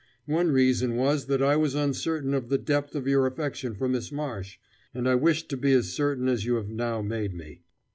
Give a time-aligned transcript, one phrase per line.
[0.25, 4.11] One reason was that I was uncertain of the depth of your affection for Miss
[4.11, 4.57] Marsh,
[4.95, 7.61] and I wished to be as certain as you have now made me."